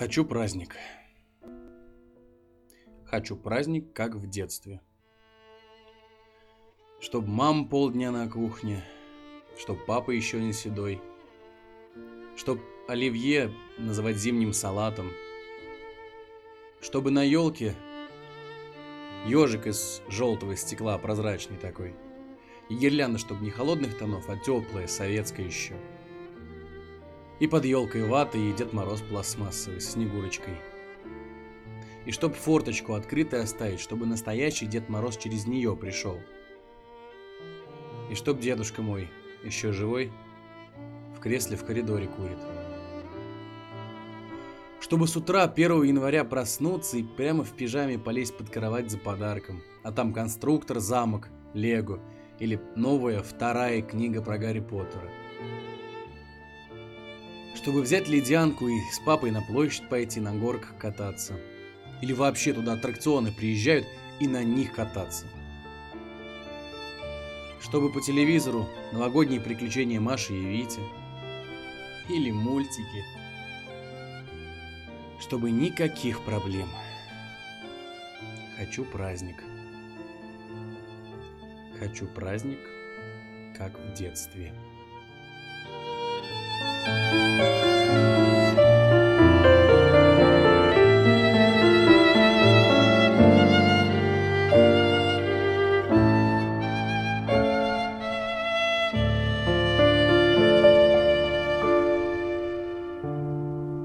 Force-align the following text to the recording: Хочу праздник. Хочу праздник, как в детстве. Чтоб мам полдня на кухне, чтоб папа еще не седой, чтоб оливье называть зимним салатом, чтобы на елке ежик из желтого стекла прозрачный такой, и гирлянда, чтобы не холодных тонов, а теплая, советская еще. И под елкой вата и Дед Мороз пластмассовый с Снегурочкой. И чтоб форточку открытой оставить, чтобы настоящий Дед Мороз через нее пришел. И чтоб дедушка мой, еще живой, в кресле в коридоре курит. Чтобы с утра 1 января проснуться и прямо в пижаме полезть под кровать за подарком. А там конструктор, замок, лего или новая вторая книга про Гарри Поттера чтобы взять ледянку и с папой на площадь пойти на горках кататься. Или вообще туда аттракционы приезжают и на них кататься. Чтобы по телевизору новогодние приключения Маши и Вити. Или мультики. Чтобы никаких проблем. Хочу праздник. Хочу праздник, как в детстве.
Хочу 0.00 0.24
праздник. 0.24 0.76
Хочу 3.04 3.36
праздник, 3.36 3.92
как 3.92 4.14
в 4.14 4.26
детстве. 4.30 4.80
Чтоб 7.00 7.26
мам 7.26 7.68
полдня 7.68 8.10
на 8.10 8.26
кухне, 8.26 8.82
чтоб 9.58 9.84
папа 9.84 10.10
еще 10.10 10.40
не 10.40 10.54
седой, 10.54 11.02
чтоб 12.34 12.58
оливье 12.88 13.52
называть 13.76 14.16
зимним 14.16 14.54
салатом, 14.54 15.10
чтобы 16.80 17.10
на 17.10 17.22
елке 17.22 17.74
ежик 19.26 19.66
из 19.66 20.00
желтого 20.08 20.56
стекла 20.56 20.96
прозрачный 20.96 21.58
такой, 21.58 21.94
и 22.70 22.74
гирлянда, 22.74 23.18
чтобы 23.18 23.44
не 23.44 23.50
холодных 23.50 23.98
тонов, 23.98 24.30
а 24.30 24.38
теплая, 24.38 24.86
советская 24.86 25.44
еще. 25.44 25.74
И 27.40 27.46
под 27.46 27.64
елкой 27.64 28.04
вата 28.04 28.36
и 28.36 28.52
Дед 28.52 28.74
Мороз 28.74 29.00
пластмассовый 29.00 29.80
с 29.80 29.92
Снегурочкой. 29.92 30.56
И 32.04 32.12
чтоб 32.12 32.34
форточку 32.34 32.92
открытой 32.92 33.42
оставить, 33.42 33.80
чтобы 33.80 34.04
настоящий 34.04 34.66
Дед 34.66 34.90
Мороз 34.90 35.16
через 35.16 35.46
нее 35.46 35.74
пришел. 35.74 36.20
И 38.10 38.14
чтоб 38.14 38.38
дедушка 38.38 38.82
мой, 38.82 39.08
еще 39.42 39.72
живой, 39.72 40.12
в 41.16 41.20
кресле 41.20 41.56
в 41.56 41.64
коридоре 41.64 42.08
курит. 42.08 42.38
Чтобы 44.80 45.08
с 45.08 45.16
утра 45.16 45.44
1 45.44 45.82
января 45.84 46.24
проснуться 46.24 46.98
и 46.98 47.02
прямо 47.02 47.42
в 47.42 47.52
пижаме 47.52 47.98
полезть 47.98 48.36
под 48.36 48.50
кровать 48.50 48.90
за 48.90 48.98
подарком. 48.98 49.62
А 49.82 49.92
там 49.92 50.12
конструктор, 50.12 50.78
замок, 50.78 51.28
лего 51.54 52.00
или 52.38 52.60
новая 52.76 53.22
вторая 53.22 53.80
книга 53.80 54.20
про 54.20 54.36
Гарри 54.36 54.60
Поттера 54.60 55.10
чтобы 57.60 57.82
взять 57.82 58.08
ледянку 58.08 58.68
и 58.68 58.80
с 58.90 58.98
папой 59.00 59.30
на 59.30 59.42
площадь 59.42 59.86
пойти 59.90 60.18
на 60.18 60.34
горках 60.34 60.78
кататься. 60.78 61.38
Или 62.00 62.14
вообще 62.14 62.54
туда 62.54 62.72
аттракционы 62.72 63.32
приезжают 63.32 63.86
и 64.18 64.26
на 64.26 64.42
них 64.42 64.72
кататься. 64.72 65.26
Чтобы 67.60 67.92
по 67.92 68.00
телевизору 68.00 68.66
новогодние 68.92 69.42
приключения 69.42 70.00
Маши 70.00 70.32
и 70.32 70.42
Вити. 70.42 70.80
Или 72.08 72.30
мультики. 72.30 73.04
Чтобы 75.20 75.50
никаких 75.50 76.22
проблем. 76.22 76.68
Хочу 78.56 78.86
праздник. 78.86 79.44
Хочу 81.78 82.06
праздник, 82.06 82.58
как 83.54 83.78
в 83.78 83.92
детстве. 83.92 84.54